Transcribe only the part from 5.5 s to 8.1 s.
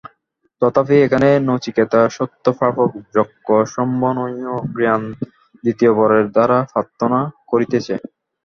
দ্বিতীয় বরের দ্বারা প্রার্থনা করিতেছে।